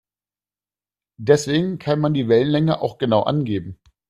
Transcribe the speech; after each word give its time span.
Deswegen 1.19 1.77
kann 1.77 1.99
man 1.99 2.15
die 2.15 2.27
Wellenlänge 2.27 2.81
auch 2.81 2.97
genau 2.97 3.21
angeben. 3.21 3.79